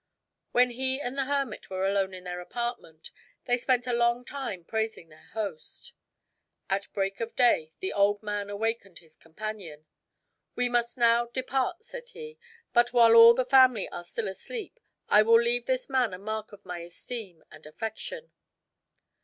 [0.51, 3.11] When he and the hermit were alone in their apartment,
[3.45, 5.93] they spent a long time praising their host.
[6.71, 9.85] At break of day the old man awakened his companion.
[10.55, 12.39] "We must now depart," said he,
[12.73, 16.51] "but while all the family are still asleep, I will leave this man a mark
[16.51, 18.31] of my esteem and affection."